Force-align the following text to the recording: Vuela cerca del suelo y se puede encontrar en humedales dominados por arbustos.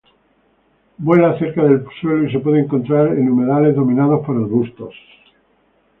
Vuela 0.97 1.37
cerca 1.37 1.63
del 1.63 1.85
suelo 2.01 2.27
y 2.27 2.31
se 2.31 2.39
puede 2.39 2.61
encontrar 2.61 3.09
en 3.09 3.29
humedales 3.29 3.75
dominados 3.75 4.25
por 4.25 4.35
arbustos. 4.35 4.95